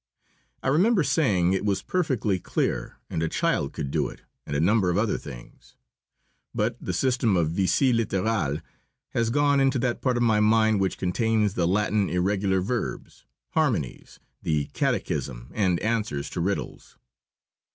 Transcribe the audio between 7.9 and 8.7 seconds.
laterale